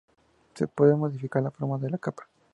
Se 0.55 0.65
puede 0.65 0.95
modificar 0.95 1.43
la 1.43 1.51
forma 1.51 1.77
de 1.77 1.91
la 1.91 1.99
capa. 1.99 2.27